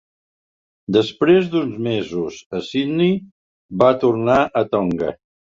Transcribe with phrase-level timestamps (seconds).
[0.95, 3.13] Després d'uns mesos a Sydney
[3.85, 5.15] va tornar a Tonga.